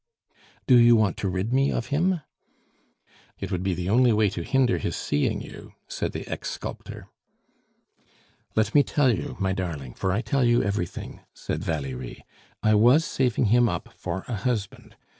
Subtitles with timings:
[0.65, 2.21] "Do you want to rid me of him?"
[3.37, 7.07] "It would be the only way to hinder his seeing you," said the ex sculptor.
[8.55, 12.25] "Let me tell you, my darling for I tell you everything," said Valerie
[12.63, 14.95] "I was saving him up for a husband.